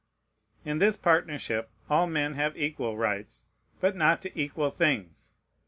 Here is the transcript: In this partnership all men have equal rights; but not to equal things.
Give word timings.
In 0.65 0.79
this 0.79 0.97
partnership 0.97 1.69
all 1.87 2.07
men 2.07 2.33
have 2.33 2.57
equal 2.57 2.97
rights; 2.97 3.45
but 3.79 3.95
not 3.95 4.19
to 4.23 4.35
equal 4.35 4.71
things. 4.71 5.33